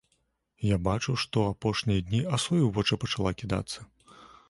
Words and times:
Я 0.75 0.79
бачу, 0.87 1.15
што 1.25 1.45
апошнія 1.51 2.07
дні 2.09 2.25
асою 2.35 2.61
ў 2.65 2.71
вочы 2.79 3.01
пачала 3.07 3.39
кідацца! 3.43 3.79